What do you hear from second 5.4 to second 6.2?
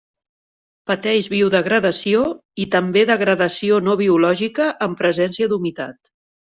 d’humitat.